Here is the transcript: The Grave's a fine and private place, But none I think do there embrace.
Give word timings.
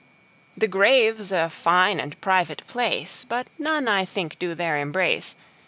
The 0.57 0.67
Grave's 0.67 1.31
a 1.31 1.47
fine 1.47 1.99
and 1.99 2.19
private 2.21 2.65
place, 2.65 3.23
But 3.23 3.45
none 3.59 3.87
I 3.87 4.03
think 4.03 4.39
do 4.39 4.55
there 4.55 4.79
embrace. 4.79 5.35